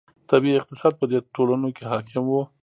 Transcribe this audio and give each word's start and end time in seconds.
طبیعي 0.29 0.57
اقتصاد 0.59 0.93
په 0.97 1.05
دې 1.11 1.19
ټولنو 1.35 1.67
کې 1.75 1.83
حاکم 1.91 2.23
و. 2.29 2.33